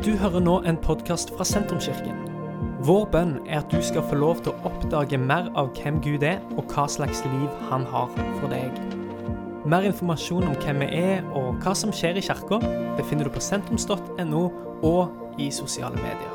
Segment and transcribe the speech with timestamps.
[0.00, 2.16] Du hører nå en podkast fra Sentrumskirken.
[2.88, 6.22] Vår bønn er at du skal få lov til å oppdage mer av hvem Gud
[6.24, 8.08] er, og hva slags liv han har
[8.38, 8.78] for deg.
[9.68, 12.62] Mer informasjon om hvem vi er og hva som skjer i kirka,
[12.96, 14.42] befinner du på sentrums.no
[14.88, 16.32] og i sosiale medier.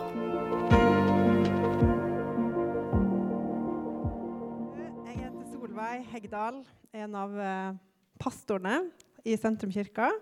[5.10, 6.62] Jeg heter Solveig Hegdal,
[7.02, 7.74] en av eh,
[8.22, 8.84] pastorene
[9.26, 10.14] i Sentrumskirka.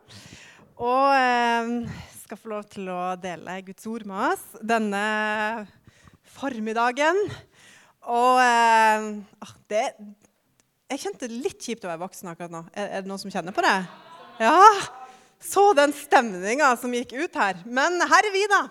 [0.79, 5.03] Og eh, skal få lov til å dele Guds ord med oss denne
[6.37, 7.19] formiddagen.
[8.03, 9.07] Og eh,
[9.43, 9.85] ah, det
[10.91, 12.65] Jeg kjente det litt kjipt å være voksen akkurat nå.
[12.73, 13.77] Er, er det noen som kjenner på det?
[14.43, 14.59] Ja!
[15.43, 17.57] Så den stemninga som gikk ut her.
[17.67, 18.61] Men her er vi, da.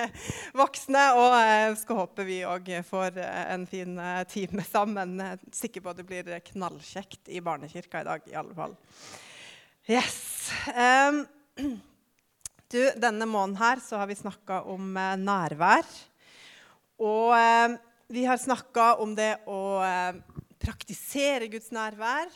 [0.60, 1.02] Voksne.
[1.20, 5.18] Og jeg skal håpe vi òg får eh, en fin eh, time sammen.
[5.20, 8.78] Er Sikker på at det blir knallkjekt i barnekirka i dag, i alle fall.
[9.84, 10.48] Yes.
[10.72, 11.26] Um,
[12.72, 15.88] du, denne måneden her så har vi snakka om eh, nærvær.
[17.02, 17.76] Og eh,
[18.14, 20.18] vi har snakka om det å eh,
[20.62, 22.32] praktisere Guds nærvær.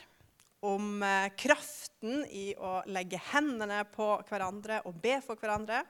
[0.68, 5.84] Om eh, kraften i å legge hendene på hverandre og be for hverandre.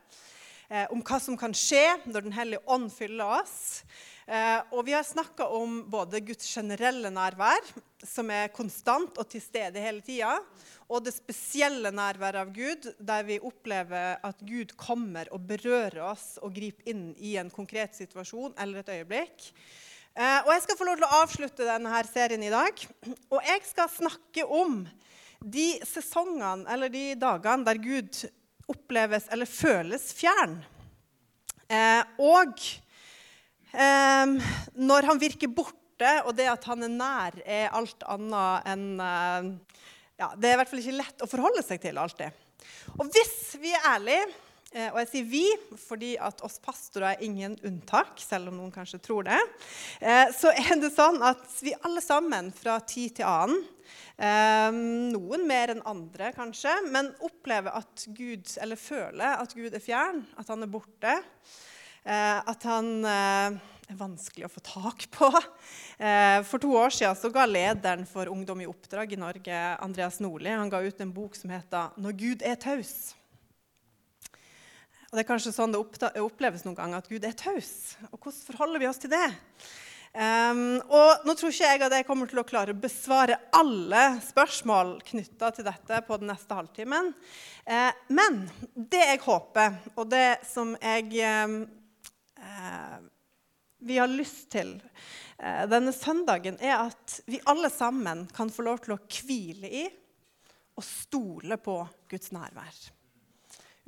[0.69, 3.83] Eh, om hva som kan skje når Den hellige ånd fyller oss.
[4.29, 7.65] Eh, og vi har snakka om både Guds generelle nærvær,
[8.05, 10.35] som er konstant og til stede hele tida,
[10.89, 16.35] og det spesielle nærværet av Gud, der vi opplever at Gud kommer og berører oss
[16.45, 19.47] og griper inn i en konkret situasjon eller et øyeblikk.
[20.13, 22.83] Eh, og Jeg skal få lov til å avslutte denne serien i dag.
[23.31, 24.83] Og jeg skal snakke om
[25.41, 28.21] de sesongene eller de dagene der Gud
[28.69, 30.59] oppleves eller føles fjern.
[31.69, 32.61] Eh, og
[33.73, 39.49] når han virker borte, og det at han er nær, er alt annet enn eh,
[40.19, 42.45] ja, Det er i hvert fall ikke lett å forholde seg til alltid.
[42.99, 44.25] Og hvis vi er ærlige,
[44.73, 45.45] eh, og jeg sier vi
[45.79, 49.39] fordi at oss pastorer er ingen unntak, selv om noen kanskje tror det,
[50.01, 53.63] eh, så er det sånn at vi alle sammen fra tid til annen
[54.19, 54.81] eh,
[55.15, 60.25] noen mer enn andre, kanskje, men opplever at Gud, eller føler at Gud er fjern,
[60.39, 61.19] at han er borte.
[62.05, 65.31] Eh, at han eh, er vanskelig å få tak på.
[65.99, 70.21] Eh, for to år siden så ga lederen for Ungdom i oppdrag i Norge, Andreas
[70.23, 73.15] Nordli, han ga ut en bok som heter 'Når Gud er taus'.
[75.09, 77.97] Og Det er kanskje sånn det oppleves noen ganger, at Gud er taus.
[78.13, 79.33] Og hvordan forholder vi oss til det?
[80.13, 84.21] Um, og Nå tror ikke jeg at jeg kommer til å klare å besvare alle
[84.25, 87.13] spørsmål knytta til dette på den neste halvtimen.
[87.69, 91.69] Uh, men det jeg håper, og det som jeg uh,
[93.79, 98.83] vi har lyst til uh, denne søndagen, er at vi alle sammen kan få lov
[98.85, 99.85] til å hvile i
[100.79, 102.75] og stole på Guds nærvær.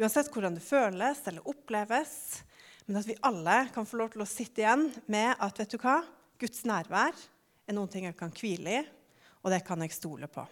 [0.01, 2.15] Uansett hvordan det føles eller oppleves.
[2.87, 5.79] Men at vi alle kan få lov til å sitte igjen med at vet du
[5.79, 6.01] hva?
[6.41, 7.15] Guds nærvær
[7.69, 8.81] er noen ting jeg kan hvile i,
[9.45, 10.43] og det kan jeg stole på.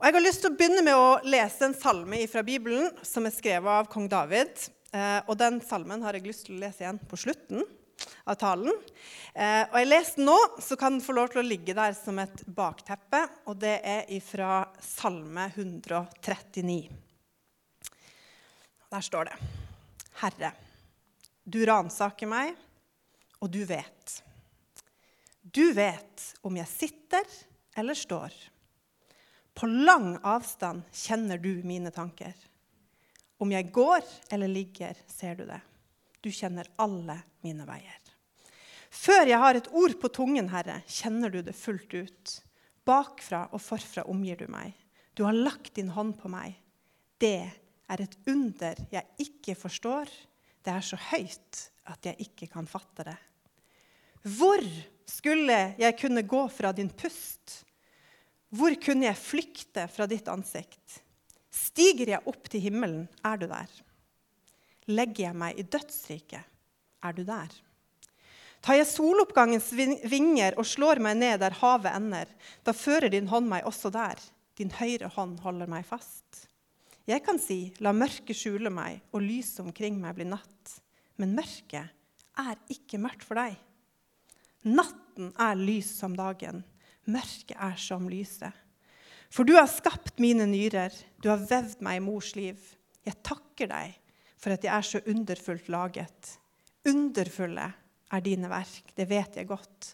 [0.00, 3.28] Og Jeg har lyst til å begynne med å lese en salme fra Bibelen som
[3.28, 4.56] er skrevet av kong David.
[4.90, 7.62] Eh, og Den salmen har jeg lyst til å lese igjen på slutten
[8.24, 8.72] av talen.
[9.34, 12.18] Eh, og Jeg leser nå, så kan den få lov til å ligge der som
[12.18, 13.22] et bakteppe.
[13.46, 16.90] Og det er fra Salme 139.
[18.90, 19.38] Der står det
[20.20, 20.50] Herre,
[21.46, 22.56] du ransaker meg,
[23.40, 24.16] og du vet.
[25.40, 27.38] Du vet om jeg sitter
[27.78, 28.34] eller står.
[29.54, 32.34] På lang avstand kjenner du mine tanker.
[33.40, 35.60] Om jeg går eller ligger, ser du det.
[36.20, 37.98] Du kjenner alle mine veier.
[38.90, 42.34] Før jeg har et ord på tungen, Herre, kjenner du det fullt ut.
[42.84, 44.74] Bakfra og forfra omgir du meg.
[45.14, 46.58] Du har lagt din hånd på meg.
[47.20, 47.48] Det
[47.90, 50.10] er et under jeg ikke forstår.
[50.60, 53.16] Det er så høyt at jeg ikke kan fatte det.
[54.36, 54.60] Hvor
[55.08, 57.62] skulle jeg kunne gå fra din pust?
[58.50, 61.00] Hvor kunne jeg flykte fra ditt ansikt?
[61.50, 63.70] Stiger jeg opp til himmelen, er du der.
[64.90, 66.46] Legger jeg meg i dødsriket,
[67.02, 67.50] er du der.
[68.60, 72.28] Tar jeg soloppgangens vinger og slår meg ned der havet ender,
[72.64, 74.20] da fører din hånd meg også der.
[74.60, 76.44] Din høyre hånd holder meg fast.
[77.08, 80.74] Jeg kan si, la mørket skjule meg, og lyset omkring meg bli natt.
[81.18, 81.88] Men mørket
[82.38, 83.56] er ikke mørkt for deg.
[84.68, 86.60] Natten er lys som dagen,
[87.08, 88.52] mørket er som lyset.
[89.30, 92.58] For du har skapt mine nyrer, du har vevd meg i mors liv.
[93.06, 93.94] Jeg takker deg
[94.40, 96.34] for at jeg er så underfullt laget.
[96.88, 97.68] Underfulle
[98.10, 99.92] er dine verk, det vet jeg godt.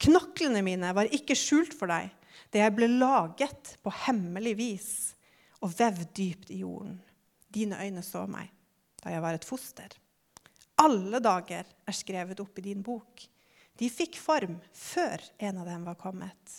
[0.00, 2.10] Knoklene mine var ikke skjult for deg
[2.48, 4.90] da jeg ble laget på hemmelig vis
[5.60, 6.96] og vevd dypt i jorden.
[7.52, 8.48] Dine øyne så meg
[9.02, 9.92] da jeg var et foster.
[10.78, 13.26] Alle dager er skrevet opp i din bok.
[13.78, 16.58] De fikk form før en av dem var kommet.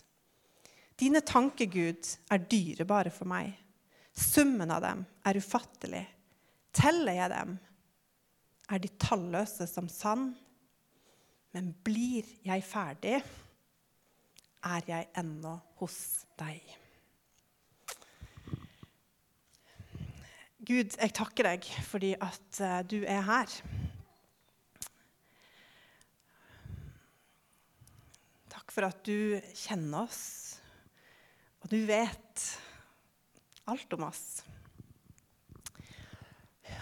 [1.00, 3.54] Dine tanker, Gud, er dyrebare for meg.
[4.12, 6.04] Summen av dem er ufattelig.
[6.76, 7.54] Teller jeg dem,
[8.70, 10.34] er de talløse som sand.
[11.56, 13.22] Men blir jeg ferdig,
[14.70, 15.98] er jeg ennå hos
[16.38, 16.60] deg.
[20.60, 23.54] Gud, jeg takker deg fordi at eh, du er her.
[28.52, 30.49] Takk for at du kjenner oss,
[31.60, 32.46] og du vet
[33.70, 34.42] alt om oss.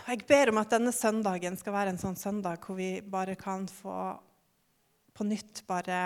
[0.07, 3.35] Og Jeg ber om at denne søndagen skal være en sånn søndag hvor vi bare
[3.39, 3.97] kan få
[5.18, 6.01] på nytt bare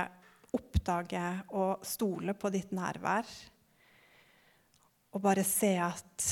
[0.56, 1.26] oppdage
[1.58, 3.28] og stole på ditt nærvær.
[5.12, 6.28] Og bare se at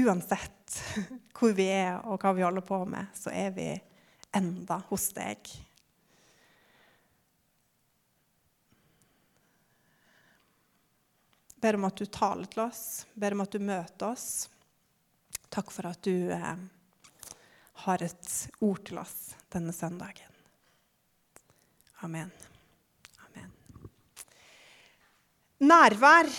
[0.00, 0.80] uansett
[1.36, 3.68] hvor vi er og hva vi holder på med, så er vi
[4.36, 5.52] enda hos deg.
[11.60, 14.48] Ber om at du taler til oss, ber om at du møter oss.
[15.52, 16.60] Takk for at du eh,
[17.84, 18.30] har et
[18.64, 20.30] ord til oss denne søndagen.
[22.06, 22.30] Amen.
[23.26, 23.50] Amen.
[25.60, 26.30] Nærvær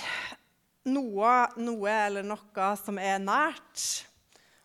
[0.90, 3.86] noe, noe eller noe som er nært.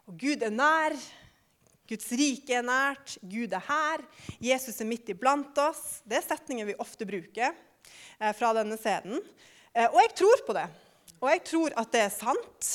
[0.09, 0.97] Og Gud er nær.
[1.87, 3.19] Guds rike er nært.
[3.21, 4.07] Gud er her.
[4.43, 6.01] Jesus er midt iblant oss.
[6.09, 9.21] Det er setninger vi ofte bruker eh, fra denne scenen.
[9.77, 10.67] Eh, og jeg tror på det.
[11.21, 12.69] Og jeg tror at det er sant.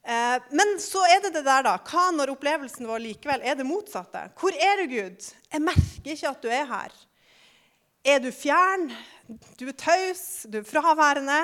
[0.00, 1.74] Eh, men så er det det der, da.
[1.82, 4.28] Hva når opplevelsen vår likevel er det motsatte?
[4.38, 5.30] Hvor er du, Gud?
[5.50, 6.94] Jeg merker ikke at du er her.
[8.14, 8.88] Er du fjern?
[9.58, 10.46] Du er taus?
[10.48, 11.40] Du er fraværende?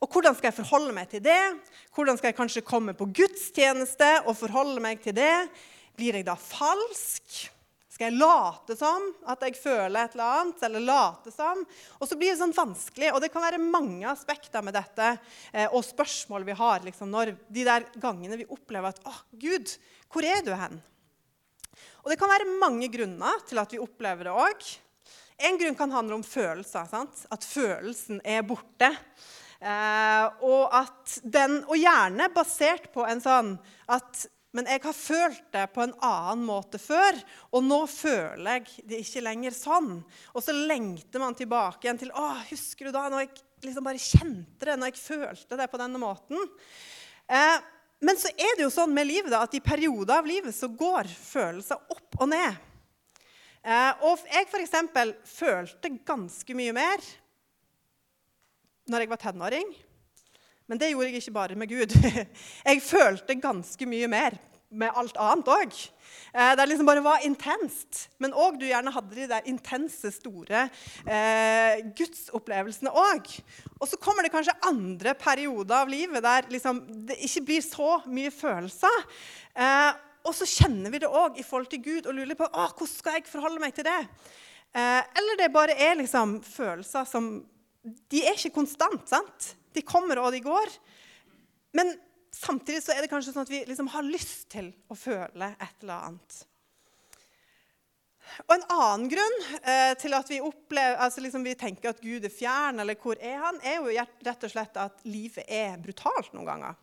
[0.00, 1.40] Og hvordan skal jeg forholde meg til det?
[1.94, 5.34] Hvordan skal jeg kanskje komme på gudstjeneste og forholde meg til det?
[5.96, 7.50] Blir jeg da falsk?
[8.00, 10.62] Skal jeg late som at jeg føler et eller annet?
[10.64, 11.58] eller late som?
[12.00, 15.08] Og så blir det sånn vanskelig, og det kan være mange aspekter med dette
[15.52, 19.12] eh, og spørsmål vi har liksom, når de der gangene vi opplever at 'Å,
[19.44, 19.74] Gud,
[20.08, 20.80] hvor er du hen?'
[22.00, 24.72] Og det kan være mange grunner til at vi opplever det òg.
[25.36, 26.88] En grunn kan handle om følelser.
[26.88, 27.26] Sant?
[27.28, 28.94] At følelsen er borte.
[29.60, 30.72] Eh, og,
[31.20, 33.58] den, og, gjerne basert på en sånn
[33.92, 34.24] at
[34.56, 37.14] Men jeg har følt det på en annen måte før,
[37.54, 39.92] og nå føler jeg det ikke lenger sånn.
[40.34, 44.02] Og så lengter man tilbake igjen til å, Husker du da når jeg liksom bare
[44.02, 46.50] kjente det, når jeg følte det på denne måten?
[47.30, 47.60] Eh,
[48.02, 50.70] men så er det jo sånn med livet da, at i perioder av livet så
[50.72, 52.58] går følelser opp og ned.
[53.60, 54.74] Eh, og jeg f.eks.
[55.36, 57.04] følte ganske mye mer
[58.90, 59.70] når jeg var tenåring.
[60.70, 61.96] Men det gjorde jeg ikke bare med Gud.
[62.68, 64.36] Jeg følte ganske mye mer
[64.70, 65.78] med alt annet òg.
[66.30, 68.04] Eh, det liksom bare var intenst.
[68.22, 70.68] Men òg du gjerne hadde de der intense, store
[71.10, 73.32] eh, gudsopplevelsene òg.
[73.80, 77.98] Og så kommer det kanskje andre perioder av livet der liksom, det ikke blir så
[78.06, 79.02] mye følelser.
[79.58, 79.90] Eh,
[80.22, 82.94] og så kjenner vi det òg i forhold til Gud og lurer på å, hvordan
[82.94, 84.02] skal jeg forholde meg til det.
[84.70, 87.40] Eh, eller det bare er liksom følelser som
[87.82, 89.02] de er ikke konstant.
[89.08, 89.56] sant?
[89.76, 90.76] De kommer og de går.
[91.76, 91.94] Men
[92.34, 95.84] samtidig så er det kanskje sånn at vi liksom har lyst til å føle et
[95.84, 96.38] eller annet.
[98.46, 102.24] Og En annen grunn eh, til at vi, opplever, altså liksom vi tenker at Gud
[102.26, 106.30] er fjern, eller hvor er han, er jo rett og slett at livet er brutalt
[106.36, 106.78] noen ganger.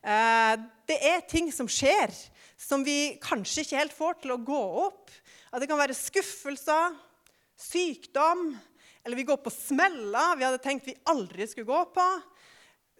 [0.00, 0.54] Eh,
[0.88, 2.14] det er ting som skjer,
[2.58, 5.12] som vi kanskje ikke helt får til å gå opp.
[5.52, 6.96] At det kan være skuffelser,
[7.58, 8.52] sykdom,
[9.08, 12.02] eller vi går på smeller vi hadde tenkt vi aldri skulle gå på.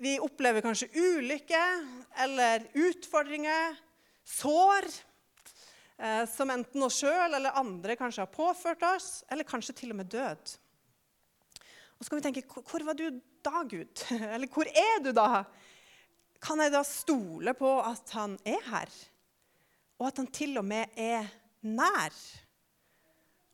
[0.00, 1.64] Vi opplever kanskje ulykke
[2.24, 3.76] eller utfordringer,
[4.24, 4.88] sår,
[6.00, 10.00] eh, som enten oss sjøl eller andre kanskje har påført oss, eller kanskje til og
[10.00, 10.56] med død.
[11.98, 14.06] Og så kan vi tenke Hvor var du da, Gud?
[14.32, 15.44] Eller hvor er du da?
[16.40, 18.98] Kan jeg da stole på at han er her?
[20.00, 21.28] Og at han til og med er
[21.68, 22.16] nær?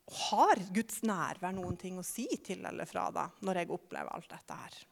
[0.05, 4.29] Har Guds nærvær noen ting å si til eller fra da, når jeg opplever alt
[4.35, 4.83] dette her?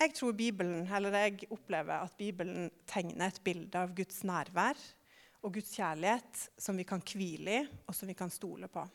[0.00, 4.78] Jeg tror Bibelen, eller jeg opplever at Bibelen tegner et bilde av Guds nærvær
[5.44, 8.86] og Guds kjærlighet som vi kan hvile i, og som vi kan stole på.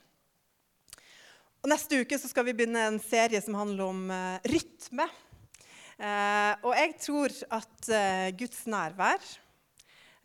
[1.62, 5.06] Og neste uke skal vi begynne en serie som handler om uh, rytme.
[5.98, 9.30] Uh, og jeg tror at uh, Guds nærvær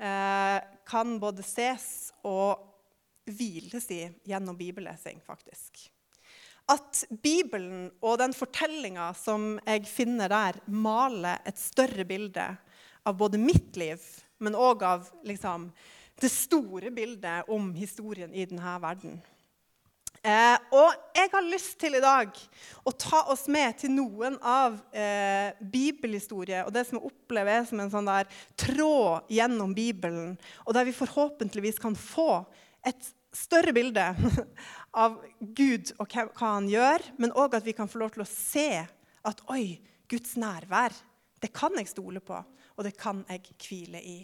[0.00, 2.62] kan både ses og
[3.28, 5.83] hviles i gjennom bibellesing, faktisk.
[6.71, 12.47] At Bibelen og den fortellinga som jeg finner der, maler et større bilde
[13.07, 14.02] av både mitt liv,
[14.40, 15.69] men òg av liksom,
[16.21, 19.19] det store bildet om historien i denne verden.
[20.21, 22.35] Eh, og jeg har lyst til i dag
[22.85, 27.65] å ta oss med til noen av eh, bibelhistorier og det som jeg opplever er
[27.65, 28.29] som en sånn der
[28.61, 30.35] tråd gjennom Bibelen,
[30.67, 32.43] og der vi forhåpentligvis kan få
[32.85, 34.11] et større bilde
[35.05, 38.29] av Gud og hva, han gjør, men òg at vi kan få lov til å
[38.29, 38.69] se
[39.25, 39.79] at oi,
[40.11, 40.93] Guds nærvær,
[41.41, 42.37] det kan jeg stole på,
[42.77, 44.19] og det kan jeg hvile i.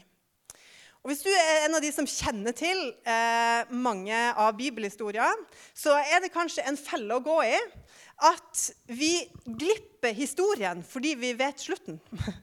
[1.07, 5.37] Og Hvis du er en av de som kjenner til eh, mange av bibelhistorier,
[5.71, 7.61] så er det kanskje en felle å gå i
[8.27, 9.13] at vi
[9.47, 12.01] glipper historien fordi vi vet slutten.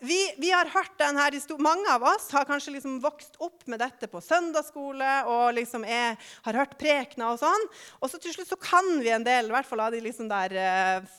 [0.00, 1.26] Vi, vi, har hørt denne
[1.60, 6.16] Mange av oss har kanskje liksom vokst opp med dette på søndagsskole og liksom er,
[6.46, 7.66] har hørt prekener og sånn.
[8.00, 10.30] Og så til slutt så kan vi en del i hvert fall av de liksom
[10.32, 11.12] der eh,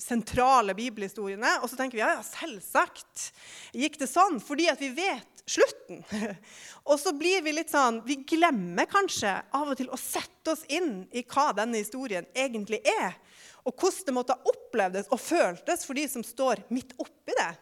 [0.00, 1.58] sentrale bibelhistoriene.
[1.60, 3.28] Og så tenker vi ja, ja, selvsagt
[3.76, 6.02] gikk det sånn, fordi at vi vet slutten.
[6.88, 10.64] og så blir vi litt sånn Vi glemmer kanskje av og til å sette oss
[10.72, 13.16] inn i hva denne historien egentlig er.
[13.64, 17.52] Og hvordan det måtte ha opplevdes og føltes for de som står midt oppi det.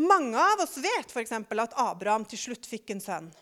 [0.00, 1.32] Mange av oss vet f.eks.
[1.32, 3.32] at Abraham til slutt fikk en sønn.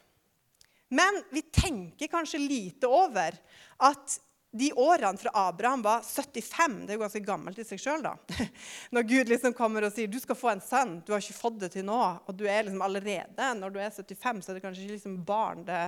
[0.88, 3.36] Men vi tenker kanskje lite over
[3.84, 4.16] at
[4.50, 6.86] de årene fra Abraham var 75.
[6.86, 8.06] Det er jo ganske gammelt i seg sjøl.
[8.96, 11.58] Når Gud liksom kommer og sier du skal få en sønn, du har ikke fått
[11.60, 14.64] det til nå, og du er liksom allerede Når du er 75, så er det
[14.64, 15.84] kanskje ikke liksom barn det,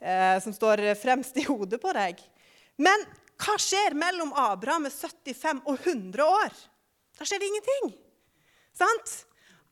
[0.00, 2.20] eh, som står fremst i hodet på deg.
[2.76, 3.08] Men
[3.40, 6.62] hva skjer mellom Abraham med 75 og 100 år?
[7.16, 7.92] Da skjer det ingenting.
[8.76, 9.16] Sant?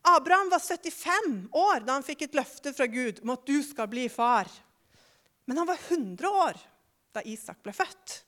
[0.08, 3.90] Abraham var 75 år da han fikk et løfte fra Gud om at du skal
[3.92, 4.48] bli far.
[5.46, 6.58] Men han var 100 år
[7.14, 8.22] da Isak ble født.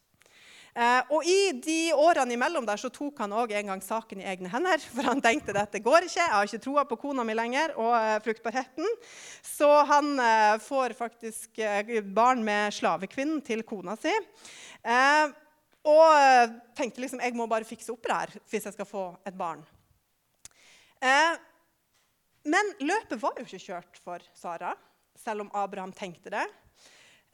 [0.75, 4.27] Eh, og I de årene imellom der så tok han også en gang saken i
[4.27, 4.83] egne hender.
[4.97, 7.95] For han tenkte dette går ikke, jeg har ikke troa på kona mi lenger og
[7.95, 8.97] eh, fruktbarheten.
[9.47, 14.15] Så han eh, får faktisk eh, barn med slavekvinnen til kona si.
[14.83, 15.31] Eh,
[15.87, 19.09] og eh, tenkte liksom jeg må bare fikse opp det her hvis jeg skal få
[19.29, 19.63] et barn.
[22.49, 24.71] Men løpet var jo ikke kjørt for Sara,
[25.21, 26.45] selv om Abraham tenkte det.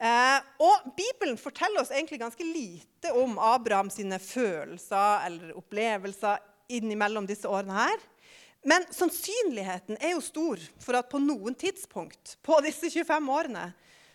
[0.01, 6.41] Eh, og Bibelen forteller oss egentlig ganske lite om Abraham sine følelser eller opplevelser
[6.73, 8.07] innimellom disse årene her.
[8.65, 13.67] Men sannsynligheten er jo stor for at på noen tidspunkt på disse 25 årene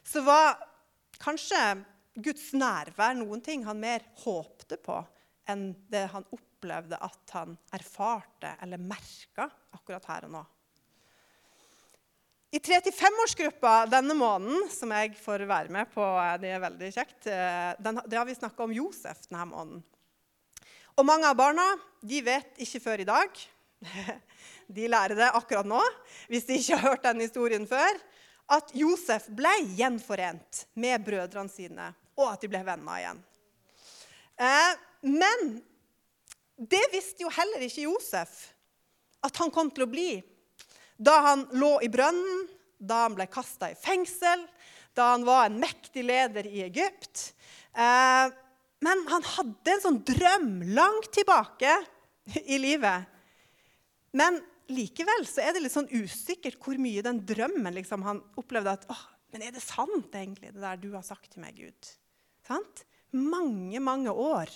[0.07, 0.59] så var
[1.23, 1.61] kanskje
[2.19, 5.01] Guds nærvær noen ting han mer håpte på
[5.51, 10.45] enn det han opplevde at han erfarte eller merka akkurat her og nå.
[12.55, 17.27] I 3-5-årsgruppa denne måneden, som jeg får være med på, eh, det er veldig kjekt,
[17.27, 19.83] eh, den, det har vi snakka om Josef denne måneden.
[20.97, 21.65] Og mange av barna
[22.07, 23.43] de vet ikke før i dag.
[24.67, 25.79] De lærer det akkurat nå,
[26.27, 28.01] hvis de ikke har hørt den historien før.
[28.51, 33.21] At Josef ble gjenforent med brødrene sine, og at de ble venner igjen.
[34.43, 34.73] Eh,
[35.07, 35.45] men
[36.59, 38.35] det visste jo heller ikke Josef
[39.23, 40.11] at han kom til å bli
[40.97, 44.45] da han lå i brønnen, da han ble kasta i fengsel,
[44.97, 47.31] da han var en mektig leder i Egypt.
[47.77, 48.33] Eh,
[48.85, 51.73] men han hadde en sånn drøm langt tilbake
[52.45, 53.09] i livet.
[54.17, 54.41] Men
[54.73, 58.89] likevel så er det litt sånn usikkert hvor mye den drømmen liksom, han opplevde at
[58.93, 61.89] åh, Men er det sant, egentlig, det der du har sagt til meg, Gud?
[62.47, 62.85] Sant?
[63.11, 64.49] Mange, mange år.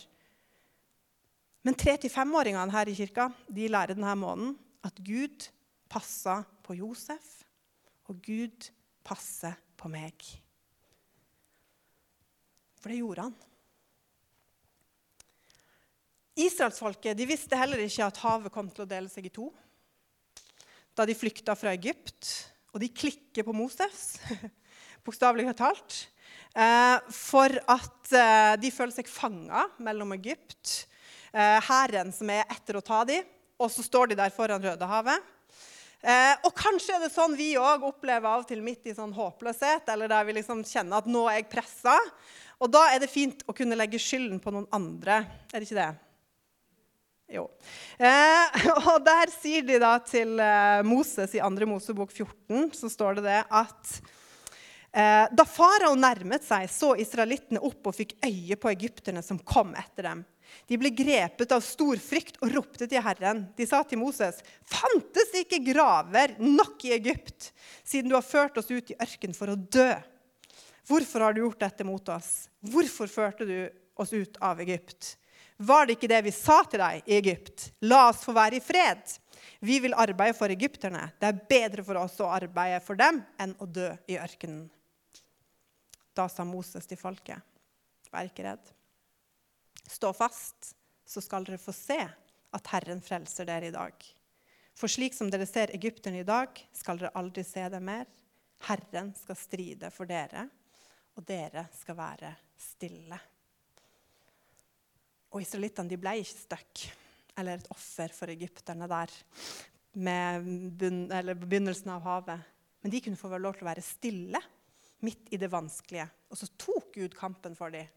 [1.67, 4.55] Men 3-5-åringene her i kirka de lærer denne måneden
[4.87, 5.51] at Gud
[5.91, 7.41] passa på Josef,
[8.11, 8.71] og Gud
[9.07, 10.15] passer på meg.
[12.81, 13.39] For det gjorde han.
[16.41, 19.51] Israelsfolket visste heller ikke at havet kom til å dele seg i to.
[20.97, 22.31] Da de flykta fra Egypt,
[22.73, 24.15] og de klikker på Moses,
[25.05, 25.99] bokstavelig talt,
[26.55, 30.87] eh, for at eh, de føler seg fanga mellom Egypt,
[31.35, 33.27] eh, hæren som er etter å ta dem,
[33.61, 35.37] og så står de der foran Rødehavet.
[36.01, 39.13] Eh, og kanskje er det sånn vi òg opplever av og til midt i sånn
[39.13, 41.97] håpløshet, eller der vi liksom kjenner at nå er jeg pressa.
[42.61, 45.23] Og da er det fint å kunne legge skylden på noen andre.
[45.53, 45.91] Er det ikke det?
[47.31, 47.45] Jo.
[48.01, 51.69] Eh, og der sier de da til eh, Moses i 2.
[51.71, 53.93] Mosebok 14 så står det det at
[54.91, 59.77] eh, da farao nærmet seg, så israelittene opp og fikk øye på egypterne som kom
[59.79, 60.25] etter dem.
[60.69, 63.45] De ble grepet av stor frykt og ropte til Herren.
[63.57, 67.53] De sa til Moses.: Fantes det ikke graver nok i Egypt,
[67.85, 69.91] siden du har ført oss ut i ørkenen for å dø?
[70.91, 72.49] Hvorfor har du gjort dette mot oss?
[72.61, 73.57] Hvorfor førte du
[74.01, 75.17] oss ut av Egypt?
[75.61, 77.69] Var det ikke det vi sa til deg i Egypt?
[77.85, 79.03] La oss få være i fred.
[79.61, 81.11] Vi vil arbeide for egypterne.
[81.21, 84.71] Det er bedre for oss å arbeide for dem enn å dø i ørkenen.
[86.17, 87.39] Da sa Moses til folket,
[88.11, 88.73] vær ikke redd.
[89.91, 91.99] Stå fast, så skal dere få se
[92.55, 93.95] at Herren frelser dere i dag.
[94.79, 98.07] For slik som dere ser egypterne i dag, skal dere aldri se dem mer.
[98.69, 100.47] Herren skal stride for dere,
[101.19, 103.19] og dere skal være stille.
[105.35, 106.87] Og israelittene ble ikke stuck,
[107.39, 109.13] eller et offer for egypterne der
[109.99, 110.47] med
[110.79, 112.49] begynnelsen av havet.
[112.81, 114.41] Men de kunne få lov til å være stille
[115.03, 116.07] midt i det vanskelige.
[116.31, 117.91] Og så tok Gud kampen for dem,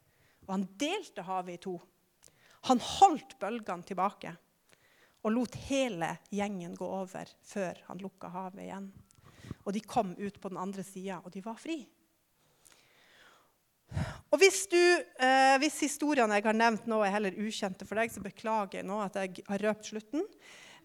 [0.45, 1.77] og han delte havet i to.
[2.69, 4.35] Han holdt bølgene tilbake
[5.23, 8.89] og lot hele gjengen gå over før han lukka havet igjen.
[9.63, 11.77] Og de kom ut på den andre sida, og de var fri.
[14.33, 14.79] Og hvis, du,
[15.21, 18.87] eh, hvis historiene jeg har nevnt nå, er heller ukjente for deg, så beklager jeg
[18.89, 20.25] nå at jeg har røpt slutten.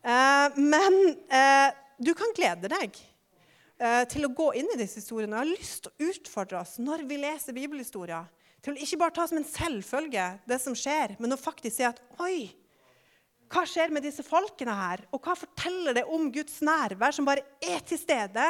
[0.03, 0.99] Eh, men
[1.33, 2.99] eh, du kan glede deg
[3.81, 5.35] eh, til å gå inn i disse historiene.
[5.35, 8.29] Jeg har lyst til å utfordre oss når vi leser bibelhistorier,
[8.63, 11.87] til å ikke bare ta som en selvfølge det som skjer, men å faktisk si
[11.87, 12.49] at oi,
[13.49, 15.05] hva skjer med disse folkene her?
[15.15, 18.45] Og hva forteller det om Guds nærvær, som bare er til stede,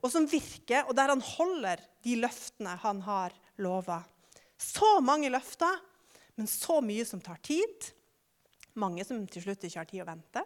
[0.00, 4.00] og som virker, og der han holder de løftene han har lova?
[4.60, 5.78] Så mange løfter,
[6.34, 7.92] men så mye som tar tid.
[8.80, 10.42] Mange som til slutt ikke har tid å vente.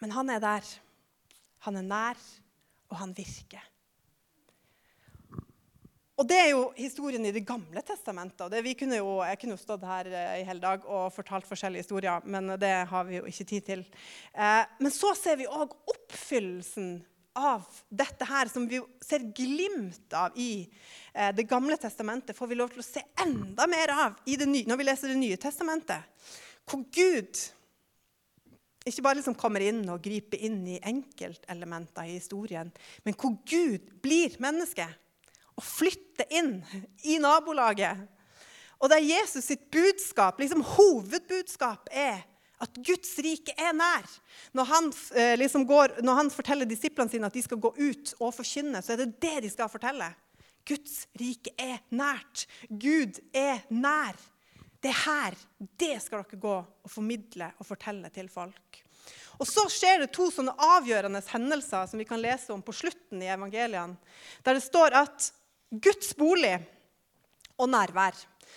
[0.00, 0.72] Men han er der.
[1.66, 2.20] Han er nær,
[2.88, 3.69] og han virker.
[6.20, 8.50] Og Det er jo historien i Det gamle testamentet.
[8.52, 11.86] det, kunne jo, Jeg kunne jo stått her eh, i hele dag og fortalt forskjellige
[11.86, 13.84] historier, men det har vi jo ikke tid til.
[14.34, 17.00] Eh, men så ser vi òg oppfyllelsen
[17.34, 20.68] av dette her, som vi ser glimt av i
[21.14, 24.76] eh, Det gamle testamentet, får vi lov til å se enda mer av nye, når
[24.76, 26.04] vi leser Det nye testamentet.
[26.68, 27.32] Hvor Gud
[28.84, 32.68] ikke bare liksom kommer inn og griper inn i enkeltelementer i historien,
[33.04, 34.84] men hvor Gud blir menneske
[35.60, 36.58] å flytte inn
[37.04, 38.00] i nabolaget.
[38.80, 42.24] Og der Jesus sitt budskap, liksom hovedbudskap, er
[42.60, 44.08] at Guds rike er nær.
[44.56, 48.14] Når han, eh, liksom går, når han forteller disiplene sine at de skal gå ut
[48.20, 50.10] og forkynne, så er det det de skal fortelle.
[50.68, 52.46] Guds rike er nært.
[52.68, 54.16] Gud er nær.
[54.80, 55.34] Det er her.
[55.58, 58.80] Det skal dere gå og formidle og fortelle til folk.
[59.40, 63.22] Og Så skjer det to sånne avgjørende hendelser som vi kan lese om på slutten
[63.22, 63.96] i evangeliene.
[64.44, 65.32] Der det står at
[65.70, 66.56] Guds bolig
[67.60, 68.16] og nærvær,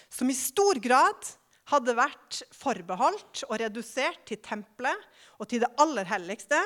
[0.10, 1.28] som i stor grad
[1.70, 4.98] hadde vært forbeholdt og redusert til tempelet
[5.38, 6.60] og til det aller helligste.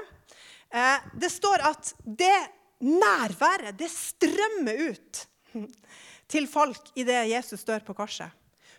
[0.71, 2.37] Eh, det står at det
[2.79, 5.21] nærværet, det strømmer ut
[6.31, 8.31] til folk idet Jesus dør på korset.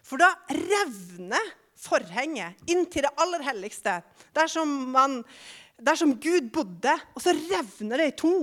[0.03, 4.01] For da revner forhenget inn til det aller helligste,
[4.35, 5.21] der man,
[5.77, 8.35] der som Gud bodde, og så revner det i to.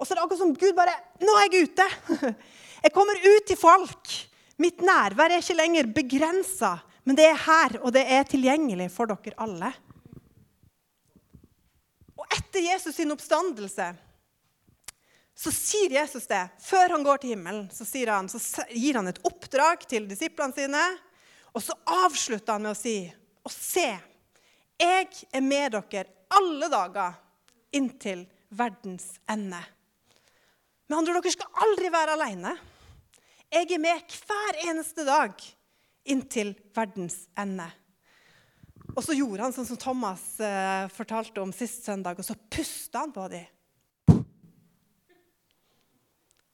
[0.00, 1.86] Og så er det akkurat som Gud bare Nå er jeg ute!
[2.80, 4.12] Jeg kommer ut til folk.
[4.60, 6.74] Mitt nærvær er ikke lenger begrensa,
[7.08, 9.70] men det er her, og det er tilgjengelig for dere alle.
[12.20, 13.88] Og etter Jesus sin oppstandelse
[15.40, 16.42] så sier Jesus det.
[16.60, 20.82] Før han går til himmelen, så, han, så gir han et oppdrag til disiplene sine.
[21.56, 22.98] Og så avslutter han med å si
[23.40, 23.88] Og se,
[24.76, 27.16] jeg er med dere alle dager
[27.72, 29.62] inntil verdens ende.
[30.90, 32.52] Med andre ord, dere skal aldri være alene.
[33.50, 35.32] Jeg er med hver eneste dag
[36.06, 37.66] inntil verdens ende.
[38.94, 43.02] Og så gjorde han sånn som Thomas eh, fortalte om sist søndag, og så pusta
[43.02, 44.22] han på dem.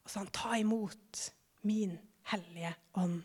[0.06, 1.30] Og så han, 'Ta imot
[1.68, 1.98] min
[2.32, 3.22] hellige ånd'.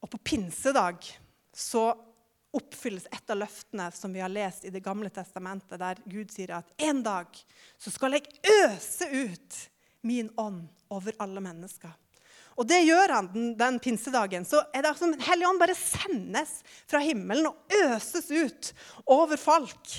[0.00, 1.06] Og på pinsedag
[1.54, 1.92] så
[2.50, 6.56] oppfylles et av løftene som vi har lest i Det gamle testamentet, der Gud sier
[6.58, 7.26] at en dag
[7.78, 9.70] så skal jeg øse ut
[10.02, 11.92] min ånd over alle mennesker.
[12.58, 14.44] Og det gjør han den, den pinsedagen.
[14.44, 16.58] Så er det som Hellig ånd bare sendes
[16.90, 18.72] fra himmelen og øses ut
[19.08, 19.94] over folk.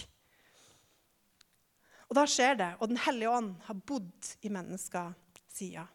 [2.12, 2.70] Og da skjer det.
[2.84, 5.14] Og Den hellige ånd har bodd i mennesker
[5.48, 5.88] siden.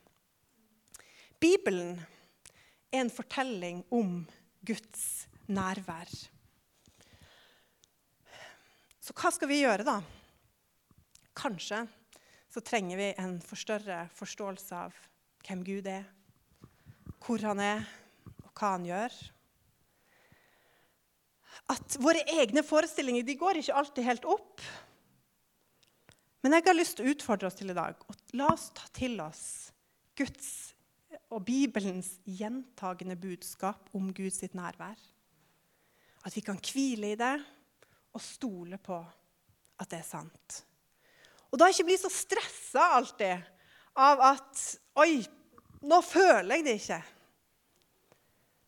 [1.37, 1.98] Bibelen
[2.88, 4.22] er en fortelling om
[4.66, 6.09] Guds nærvær.
[9.04, 10.00] Så hva skal vi gjøre, da?
[11.37, 11.85] Kanskje
[12.56, 14.94] så trenger vi en forstørre forståelse av
[15.44, 16.06] hvem Gud er,
[17.20, 17.82] hvor han er,
[18.46, 19.16] og hva han gjør.
[21.74, 24.62] At våre egne forestillinger de går ikke alltid helt opp.
[26.40, 28.00] Men jeg har lyst til å utfordre oss til i dag.
[28.08, 29.42] og La oss ta til oss
[30.16, 30.48] Guds
[31.28, 34.96] og Bibelens gjentagende budskap om Guds nærvær.
[36.24, 37.34] At vi kan hvile i det
[38.16, 38.96] og stole på
[39.76, 40.62] at det er sant.
[41.52, 43.52] Og da ikke bli så stressa alltid
[43.96, 44.64] av at
[44.96, 45.20] Oi,
[45.85, 47.00] nå føler jeg det ikke.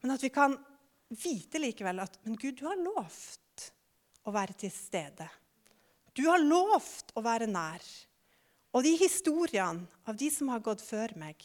[0.04, 0.56] Men at vi kan
[1.08, 3.70] vite likevel at Men Gud, du har lovt
[4.28, 5.28] å være til stede.
[6.12, 7.84] Du har lovt å være nær.
[8.76, 11.40] Og de historiene av de som har gått før meg,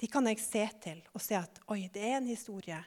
[0.00, 2.78] de kan jeg se til og se at oi, det er en historie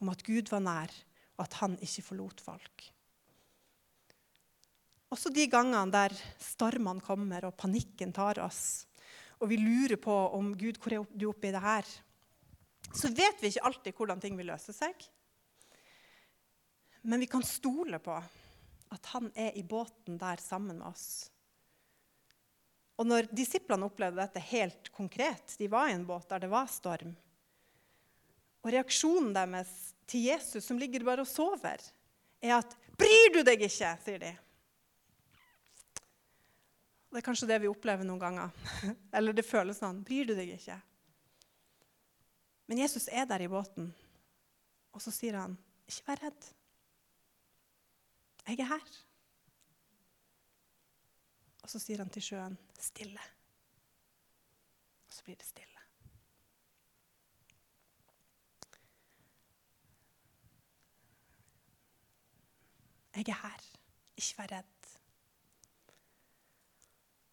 [0.00, 0.92] om at Gud var nær,
[1.34, 2.84] og at han ikke forlot folk.
[5.10, 8.86] Også de gangene der stormene kommer og panikken tar oss,
[9.40, 11.86] og vi lurer på om Gud, hvor er du oppi det her?
[12.94, 14.94] Så vet vi ikke alltid hvordan ting vil løse seg.
[17.02, 18.14] Men vi kan stole på
[18.90, 21.30] at han er i båten der sammen med oss.
[23.00, 26.68] Og når disiplene opplevde dette helt konkret, de var i en båt der det var
[26.68, 27.14] storm,
[28.60, 29.70] og reaksjonen deres
[30.10, 31.80] til Jesus, som ligger bare og sover,
[32.42, 34.34] er at 'Bryr du deg ikke?' sier de.
[37.10, 38.54] Det er kanskje det vi opplever noen ganger.
[39.16, 40.04] Eller det føles sånn.
[40.06, 40.78] Bryr du deg ikke?
[42.70, 43.88] Men Jesus er der i båten,
[44.94, 45.58] og så sier han,
[45.90, 46.44] 'Ikke vær redd.
[48.46, 48.98] Jeg er her.'
[51.64, 53.26] Og så sier han til sjøen, 'Stille.'
[55.08, 55.80] Og så blir det stille.
[63.16, 63.64] Jeg er her.
[64.16, 64.79] Ikke vær redd.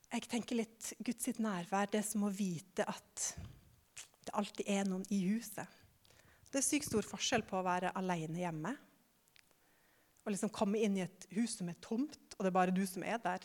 [0.08, 3.24] Jeg tenker litt Guds nærvær, det som å vite at
[4.28, 5.68] det alltid er noen i huset.
[6.48, 8.74] Det er sykt stor forskjell på å være alene hjemme
[10.28, 12.82] og liksom komme inn i et hus som er tomt, og det er bare du
[12.88, 13.44] som er der.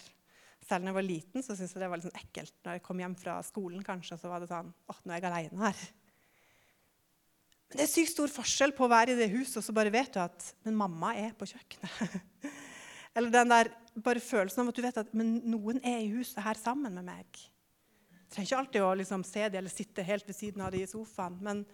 [0.66, 2.54] Selv da jeg var liten, så syntes jeg det var liksom ekkelt.
[2.62, 5.28] Når jeg kom hjem fra skolen, kanskje, så var det sånn Å, nå er jeg
[5.30, 5.84] alene her.
[7.70, 9.94] Men det er sykt stor forskjell på å være i det huset, og så bare
[9.94, 12.18] vet du at Men mamma er på kjøkkenet.
[13.14, 16.40] Eller den der bare følelsen av at du vet at men noen er i huset
[16.44, 17.26] her sammen med meg.
[17.28, 20.84] Du trenger ikke alltid å liksom se dem eller sitte helt ved siden av dem
[20.86, 21.36] i sofaen.
[21.44, 21.64] Men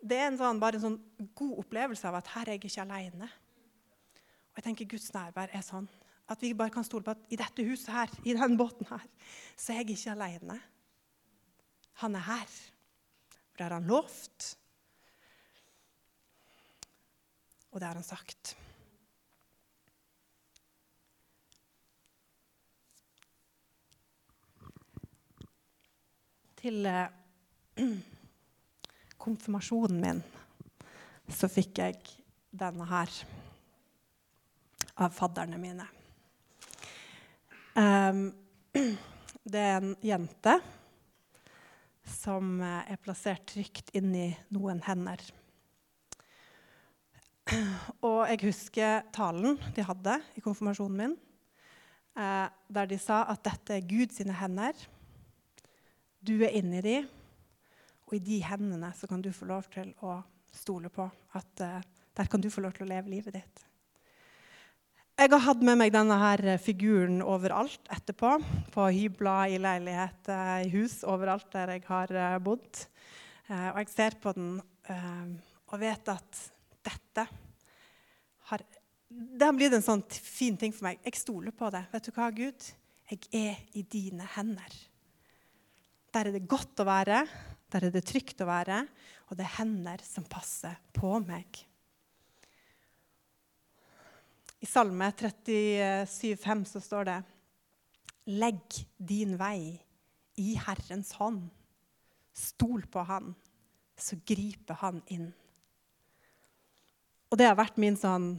[0.00, 1.00] det er en sånn, bare en sånn
[1.36, 3.28] god opplevelse av at her er jeg ikke alene.
[4.50, 5.90] Og jeg tenker Guds nærvær er sånn
[6.30, 9.02] at vi bare kan stole på at i dette huset her, i denne båten her,
[9.58, 10.56] så er jeg ikke alene.
[12.04, 12.56] Han er her.
[13.50, 14.52] For det har han lovt.
[17.74, 18.54] Og det har han sagt.
[26.60, 27.06] Til eh,
[29.24, 30.18] konfirmasjonen min
[31.32, 31.96] så fikk jeg
[32.52, 33.14] denne her
[35.00, 35.86] av fadderne mine.
[37.72, 38.20] Um,
[39.52, 40.58] det er en jente
[42.04, 45.24] som er plassert trygt inni noen hender.
[48.04, 51.18] Og jeg husker talen de hadde i konfirmasjonen min,
[52.20, 54.90] eh, der de sa at dette er Guds hender.
[56.20, 56.98] Du er inni de,
[58.04, 60.18] og i de hendene så kan du få lov til å
[60.52, 61.06] stole på
[61.38, 61.80] at uh,
[62.18, 63.62] der kan du få lov til å leve livet ditt.
[65.20, 68.34] Jeg har hatt med meg denne her figuren overalt etterpå.
[68.72, 70.30] På hybler, i leilighet,
[70.64, 72.80] i hus, overalt der jeg har eh, bodd.
[73.50, 74.54] Eh, og jeg ser på den
[75.70, 76.40] og vet at
[76.88, 77.26] dette
[78.50, 78.64] har
[79.10, 81.00] Det har blitt en sånn fin ting for meg.
[81.04, 81.84] Jeg stoler på det.
[81.92, 82.70] Vet du hva, Gud?
[83.10, 84.76] Jeg er i dine hender.
[86.10, 87.22] Der er det godt å være,
[87.70, 88.82] der er det trygt å være,
[89.30, 91.60] og det er hender som passer på meg.
[94.60, 97.20] I Salme 37,5 så står det
[98.40, 99.78] Legg din vei
[100.42, 101.46] i Herrens hånd.
[102.36, 103.32] Stol på Han,
[103.96, 105.30] så griper Han inn.
[107.30, 108.32] Og det har vært min sånn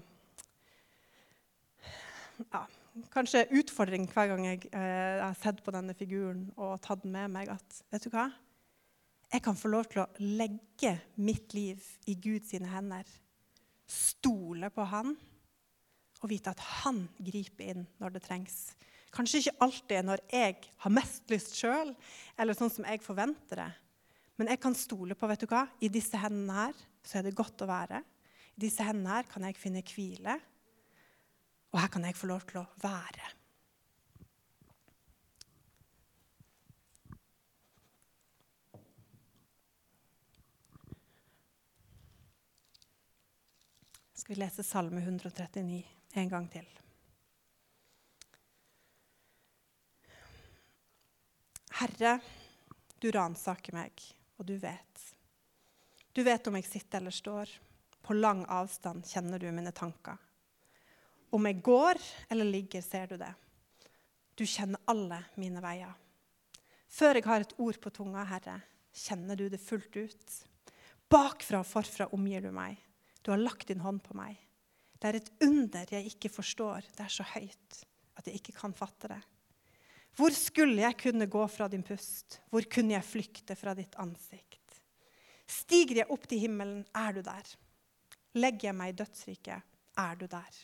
[2.52, 2.66] ja,
[3.12, 7.32] Kanskje utfordring hver gang jeg eh, har sett på denne figuren og tatt den med
[7.32, 8.26] meg, at vet du hva?
[9.32, 13.08] Jeg kan få lov til å legge mitt liv i Guds hender.
[13.88, 15.16] Stole på Han
[16.22, 18.60] og vite at Han griper inn når det trengs.
[19.16, 21.96] Kanskje ikke alltid når jeg har mest lyst sjøl,
[22.36, 23.72] eller sånn som jeg forventer det.
[24.36, 25.64] Men jeg kan stole på vet du hva?
[25.80, 28.04] I disse hendene her så er det godt å være.
[28.60, 30.42] I disse hendene her kan jeg finne hvile.
[31.72, 33.30] Og her kan jeg få lov til å være.
[44.22, 45.82] Skal vi lese Salme 139
[46.22, 46.68] en gang til.
[51.82, 52.20] Herre,
[53.02, 54.04] du ransaker meg,
[54.38, 55.06] og du vet.
[56.14, 57.56] Du vet om jeg sitter eller står.
[58.06, 60.20] På lang avstand kjenner du mine tanker.
[61.32, 63.32] Om jeg går eller ligger, ser du det.
[64.36, 65.94] Du kjenner alle mine veier.
[66.92, 68.58] Før jeg har et ord på tunga, Herre,
[68.92, 70.38] kjenner du det fullt ut.
[71.12, 72.80] Bakfra og forfra omgir du meg.
[73.24, 74.36] Du har lagt din hånd på meg.
[75.00, 76.88] Det er et under jeg ikke forstår.
[76.96, 77.84] Det er så høyt
[78.20, 79.22] at jeg ikke kan fatte det.
[80.20, 82.42] Hvor skulle jeg kunne gå fra din pust?
[82.52, 84.82] Hvor kunne jeg flykte fra ditt ansikt?
[85.48, 87.48] Stiger jeg opp til himmelen, er du der.
[88.40, 90.60] Legger jeg meg i dødsriket, er du der.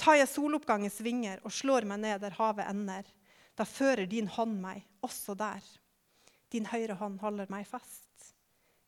[0.00, 3.04] Tar jeg soloppgangens vinger og slår meg ned der havet ender,
[3.52, 5.60] da fører din hånd meg også der.
[6.50, 8.30] Din høyre hånd holder meg fast.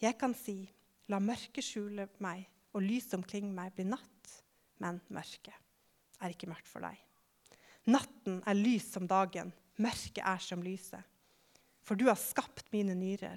[0.00, 0.64] Jeg kan si,
[1.12, 4.38] la mørket skjule meg, og lyset omkring meg blir natt.
[4.80, 5.52] Men mørket
[6.22, 6.96] er ikke mørkt for deg.
[7.92, 11.02] Natten er lys som dagen, mørket er som lyset.
[11.84, 13.36] For du har skapt mine nyrer,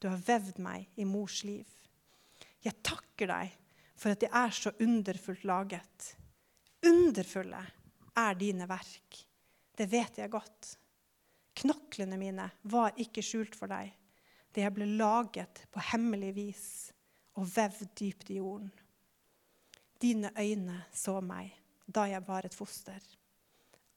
[0.00, 1.68] du har vevd meg i mors liv.
[2.64, 3.52] Jeg takker deg
[4.00, 6.14] for at jeg er så underfullt laget.
[6.86, 7.60] Underfulle
[8.16, 9.18] er dine verk.
[9.76, 10.74] Det vet jeg godt.
[11.60, 13.90] Knoklene mine var ikke skjult for deg.
[14.50, 16.68] Det jeg ble laget på hemmelig vis
[17.38, 18.70] og vevd dypt i jorden.
[20.00, 21.52] Dine øyne så meg
[21.86, 23.00] da jeg var et foster.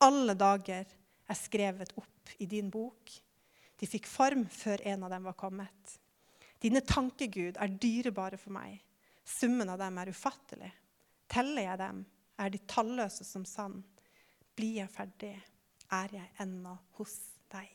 [0.04, 3.12] Alle dager er skrevet opp i din bok.
[3.80, 5.98] De fikk form før en av dem var kommet.
[6.60, 8.82] Dine tankegud er dyrebare for meg.
[9.24, 10.72] Summen av dem er ufattelig.
[11.32, 12.04] Teller jeg dem,
[12.40, 13.84] er de talløse som sand.
[14.58, 15.34] Blir jeg ferdig,
[15.94, 17.16] er jeg ennå hos
[17.54, 17.70] deg.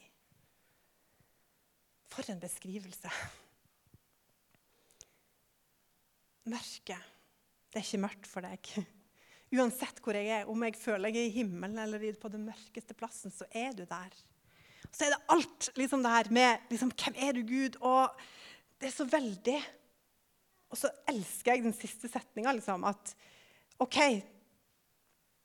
[2.09, 3.11] For en beskrivelse.
[6.49, 7.11] Mørket,
[7.69, 8.71] det er ikke mørkt for deg.
[9.59, 12.97] Uansett hvor jeg er, om jeg føler jeg er i himmelen eller på den mørkeste
[12.97, 14.13] plassen, så er du der.
[14.93, 17.77] Så er det alt liksom det her med liksom, Hvem er du, Gud?
[17.85, 18.21] Og
[18.81, 19.59] det er så veldig
[20.71, 23.15] Og så elsker jeg den siste setninga, liksom, at
[23.81, 23.99] OK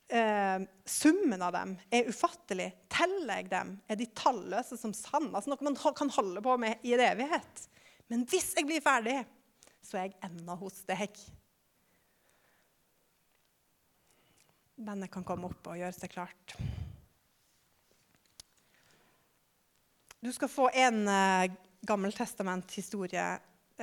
[0.09, 2.69] eh, Summen av dem er ufattelig.
[2.91, 5.31] Teller jeg dem, er de talløse som sand.
[5.31, 7.65] Altså noe man kan holde på med i en evighet.
[8.11, 9.21] Men hvis jeg blir ferdig,
[9.83, 11.17] så er jeg ennå hos deg.
[14.83, 16.55] Bandet kan komme opp og gjøre seg klart.
[20.23, 21.51] Du skal få en eh,
[21.83, 23.25] gammeltestament-historie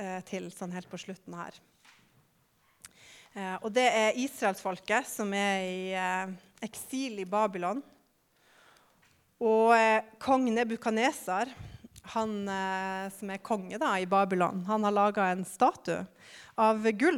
[0.01, 1.57] uh, til sånn helt på slutten her.
[3.31, 6.31] Uh, og det er israelsfolket som er i uh,
[6.63, 7.79] eksil i Babylon.
[9.41, 9.73] Og
[10.21, 11.49] kong Nebukaneser,
[12.13, 12.33] han
[13.09, 16.03] som er konge da, i Babylon, han har laga en statue
[16.61, 17.17] av gull.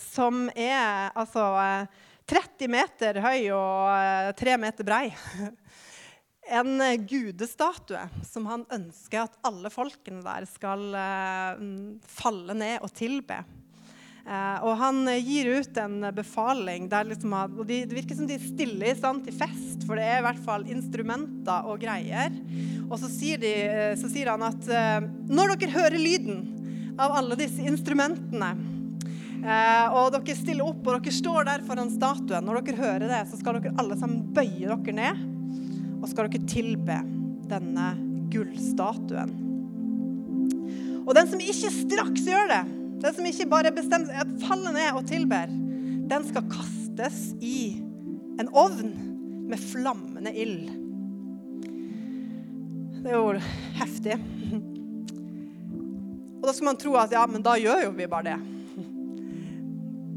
[0.00, 1.44] som er altså
[2.24, 5.12] 30 meter høy og 3 meter brei.
[6.48, 11.62] en gudestatue som han ønsker at alle folkene der skal eh,
[12.08, 13.42] falle ned og tilbe.
[14.28, 18.36] Uh, og han gir ut en befaling der liksom, og de, det virker som de
[18.42, 22.34] stiller sant, til fest, for det er i hvert fall instrumenter og greier.
[22.90, 24.68] Og så sier, de, uh, så sier han at
[25.32, 26.44] når dere hører lyden
[27.00, 28.52] av alle disse instrumentene
[29.38, 32.42] og dere stiller opp og dere står der foran statuen.
[32.42, 35.20] Når dere hører det, så skal dere alle sammen bøye dere ned
[36.02, 36.96] og skal dere tilbe
[37.46, 37.92] denne
[38.34, 39.30] gullstatuen.
[41.06, 42.64] Og den som ikke straks gjør det,
[42.98, 45.50] den som ikke bare bestemmer seg faller ned og tilber,
[46.08, 47.78] den skal kastes i
[48.38, 48.92] en ovn
[49.48, 50.68] med flammende ild.
[52.98, 53.38] Det er jo
[53.78, 54.18] heftig.
[56.38, 58.38] Og da skal man tro at ja, men da gjør jo vi bare det.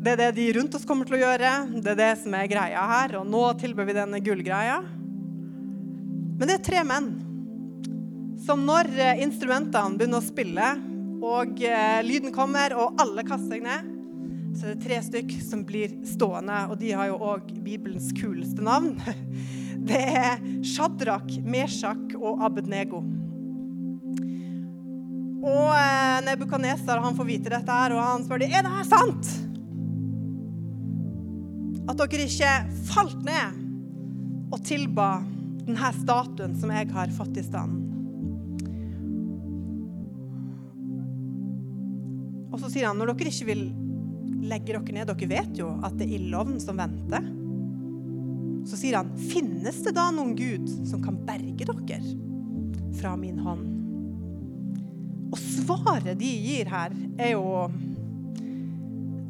[0.01, 1.49] Det er det de rundt oss kommer til å gjøre.
[1.77, 3.19] Det er det som er greia her.
[3.19, 4.79] Og nå tilber vi denne gullgreia.
[6.41, 7.11] Men det er tre menn
[8.41, 10.69] som når eh, instrumentene begynner å spille,
[11.21, 13.89] og eh, lyden kommer, og alle kaster seg ned,
[14.57, 18.63] så er det tre stykk som blir stående, og de har jo òg Bibelens kuleste
[18.65, 18.95] navn.
[19.81, 22.99] Det er Shadrach, Meshach og Abednego.
[25.41, 28.85] Og eh, Nebukaneser han får vite dette, her, og han spør de, er det her
[28.89, 29.31] sant.
[31.89, 32.53] At dere ikke
[32.91, 33.57] falt ned
[34.51, 35.15] og tilba
[35.63, 37.90] denne statuen som jeg har fått i stand.
[42.51, 43.67] Og så sier han når dere ikke vil
[44.51, 47.27] legge dere ned Dere vet jo at det er ildovn som venter.
[48.67, 52.01] Så sier han, finnes det da noen Gud som kan berge dere
[52.99, 53.69] fra min hånd?
[55.31, 57.45] Og svaret de gir her, er jo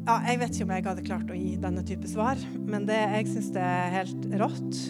[0.02, 2.98] ja, Jeg vet ikke om jeg hadde klart å gi denne type svar, men det,
[2.98, 4.82] jeg syns det er helt rått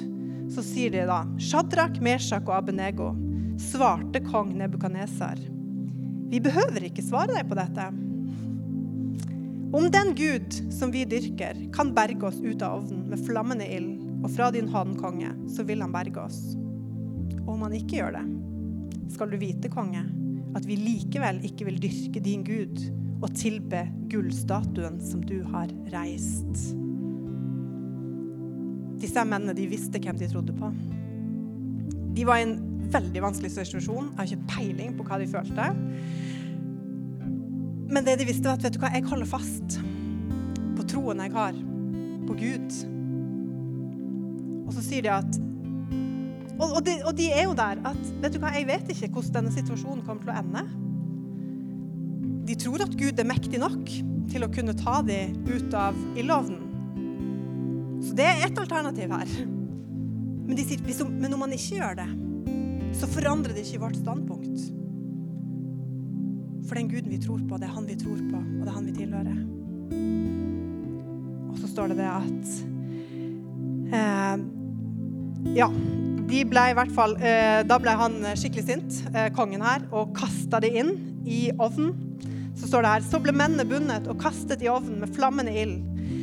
[0.53, 3.13] så sier de da Shadrach, Meshach og Abenego
[3.61, 5.41] svarte kong Nebukadnesar.
[6.33, 7.89] Vi behøver ikke svare deg på dette.
[9.73, 14.03] Om den Gud som vi dyrker, kan berge oss ut av ovnen med flammende ild,
[14.21, 16.41] og fra din hånd, konge, så vil han berge oss.
[17.41, 18.25] Og om han ikke gjør det,
[19.15, 20.03] skal du vite, konge,
[20.53, 22.83] at vi likevel ikke vil dyrke din Gud
[23.23, 26.67] og tilbe gullstatuen som du har reist.
[29.01, 30.69] Disse mennene de visste hvem de trodde på.
[32.13, 32.59] De var i en
[32.93, 34.13] veldig vanskelig situasjon.
[34.13, 35.73] Jeg har ikke peiling på hva de følte.
[37.93, 39.79] Men det de visste, var at vet du hva, jeg holder fast
[40.77, 41.57] på troen jeg har
[42.27, 42.77] på Gud.
[44.65, 45.41] Og så sier de at
[46.63, 49.11] og, og, de, og, de, er jo der at vet du hva, jeg vet ikke
[49.17, 50.65] hvordan denne situasjonen kommer til å ende.
[52.47, 53.83] De tror at Gud er mektig nok
[54.31, 56.69] til å kunne ta dem ut av ildovnen.
[58.03, 59.33] Så det er ett alternativ her.
[60.43, 62.09] Men de sier men om man ikke gjør det,
[62.99, 64.82] så forandrer det ikke vårt standpunkt.
[66.73, 68.77] For den Guden vi tror på, det er han vi tror på, og det er
[68.79, 69.41] han vi tilhører.
[71.53, 72.55] Og så står det det at
[73.99, 74.47] eh,
[75.59, 75.67] Ja,
[76.31, 80.17] de ble i hvert fall eh, Da ble han skikkelig sint, eh, kongen her, og
[80.17, 80.95] kasta de inn
[81.29, 81.93] i ovnen.
[82.57, 85.77] Så står det her Så ble mennene bundet og kastet i ovnen med flammende ild,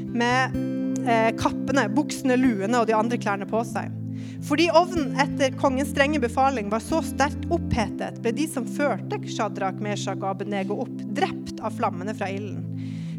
[0.09, 0.57] med
[1.05, 3.98] eh, kappene, buksene, luene og de andre klærne på seg.
[4.47, 9.81] Fordi ovnen etter kongens strenge befaling var så sterkt opphetet, ble de som førte Shadrach,
[9.83, 12.63] Meshach og Abenego opp, drept av flammene fra ilden.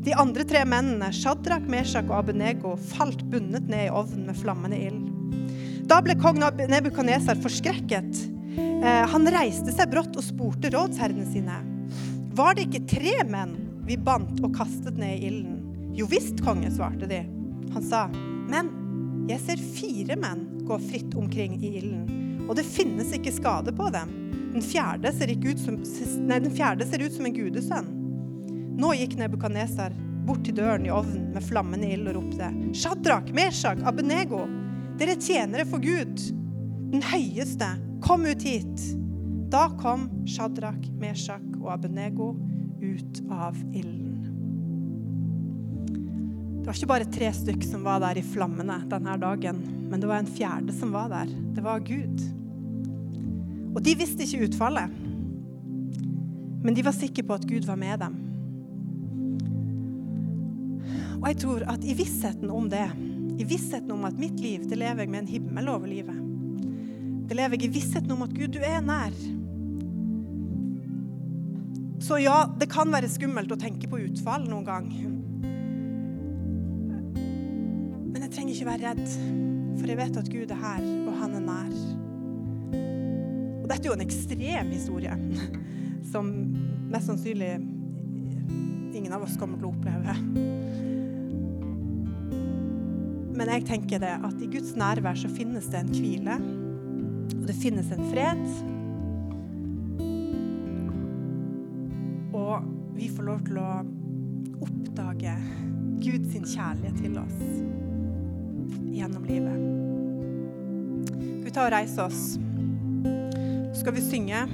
[0.01, 4.79] De andre tre mennene, Shadrach, Meshach og Abenego, falt bundet ned i ovnen med flammende
[4.81, 5.11] ild.
[5.91, 8.23] Da ble kong Nebukadnesar forskrekket.
[8.57, 11.59] Eh, han reiste seg brått og spurte rådsherrene sine.
[12.39, 15.59] Var det ikke tre menn vi bandt og kastet ned i ilden?
[15.99, 17.21] Jo visst, konge, svarte de.
[17.75, 18.07] Han sa,
[18.49, 18.71] men
[19.29, 23.89] jeg ser fire menn gå fritt omkring i ilden, og det finnes ikke skade på
[23.91, 24.13] dem.
[24.53, 25.79] Den fjerde ser, som,
[26.27, 27.91] nei, den fjerde ser ut som en gudesønn.
[28.81, 29.95] Nå gikk Nebukadnesar
[30.27, 34.45] bort til døren i ovnen med flammende ild og ropte, Shadrach, Meshach, Abenego,
[35.01, 36.23] dere tjenere for Gud,
[36.93, 37.73] den høyeste,
[38.07, 38.87] kom ut hit.
[39.51, 42.33] Da kom Shadrach, Meshach og Abenego
[42.81, 44.10] ut av ilden.
[46.61, 50.09] Det var ikke bare tre stykk som var der i flammene denne dagen, men det
[50.11, 51.31] var en fjerde som var der.
[51.57, 52.21] Det var Gud.
[53.73, 54.93] Og de visste ikke utfallet,
[56.61, 58.19] men de var sikre på at Gud var med dem.
[61.21, 62.87] Og jeg tror at i vissheten om det
[63.41, 66.17] i vissheten om at mitt liv, det lever jeg med en himmel over livet.
[67.31, 69.15] Det lever jeg i vissheten om at Gud, du er nær.
[72.05, 74.91] Så ja, det kan være skummelt å tenke på utfall noen gang.
[78.31, 79.07] Trenger ikke være redd,
[79.79, 81.75] for jeg vet at Gud er her, og han er nær.
[83.63, 85.17] Og dette er jo en ekstrem historie,
[86.13, 86.31] som
[86.91, 87.53] mest sannsynlig
[88.97, 90.17] ingen av oss kommer til å oppleve.
[93.41, 96.37] Men jeg tenker det at i Guds nærvær så finnes det en hvile,
[97.39, 98.43] og det finnes en fred.
[102.37, 103.71] Og vi får lov til å
[104.61, 105.37] oppdage
[106.01, 107.90] Guds kjærlighet til oss
[109.01, 109.59] gjennom livet.
[111.17, 112.23] Skal vi ta og reise oss?
[113.81, 114.45] Skal vi synge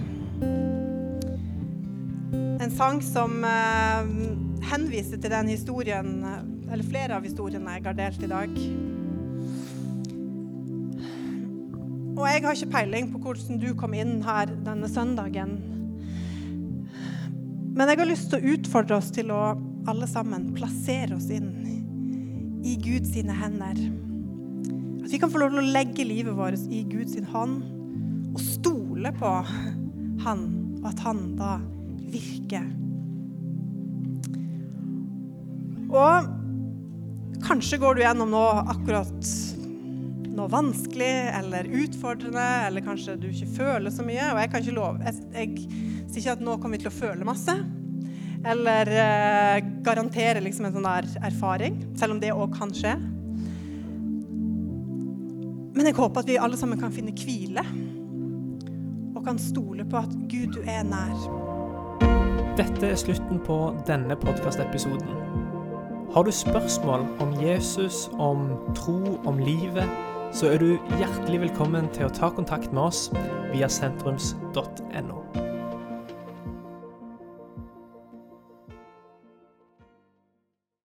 [2.67, 4.09] en sang som eh,
[4.71, 6.25] henviser til den historien
[6.73, 8.57] eller flere av historiene jeg har delt i dag.
[12.17, 15.59] Og jeg har ikke peiling på hvordan du kom inn her denne søndagen.
[17.77, 19.43] Men jeg har lyst til å utfordre oss til å
[19.87, 21.53] alle sammen plassere oss inn
[22.67, 24.06] i Guds hender.
[25.07, 27.61] At vi kan få lov til å legge livet vårt i Guds hånd
[28.35, 29.29] og stole på
[30.25, 30.40] Han,
[30.81, 31.53] og at Han da
[32.11, 32.66] virker.
[35.95, 36.33] Og
[37.47, 39.31] Kanskje går du gjennom noe akkurat
[40.37, 44.33] noe vanskelig eller utfordrende, eller kanskje du ikke føler så mye.
[44.33, 46.97] Og jeg kan ikke love Jeg, jeg sier ikke at nå kommer vi til å
[46.97, 47.55] føle masse.
[48.47, 52.97] Eller eh, garantere liksom en sånn der erfaring, selv om det òg kan skje.
[55.77, 57.61] Men jeg håper at vi alle sammen kan finne hvile,
[59.16, 61.16] og kan stole på at Gud, du er nær.
[62.57, 63.59] Dette er slutten på
[63.89, 65.09] denne podkastepisoden.
[66.14, 69.85] Har du spørsmål om Jesus, om tro, om livet,
[70.33, 73.11] så er du hjertelig velkommen til å ta kontakt med oss
[73.53, 75.45] via sentrums.no.